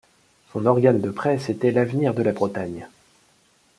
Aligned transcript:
Son 0.51 0.65
organe 0.65 0.99
de 0.99 1.11
presse 1.11 1.49
était 1.49 1.69
l'Avenir 1.69 2.15
de 2.15 2.23
la 2.23 2.31
Bretagne. 2.31 2.87